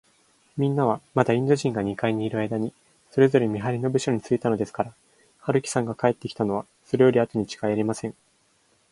[0.57, 2.73] みんなは、まだインド人が二階にいるあいだに、
[3.11, 4.95] それぞれ見はりの部署についたのですから、
[5.37, 8.15] 春木さんが帰ってきたのは、それよりあとにちがいありません。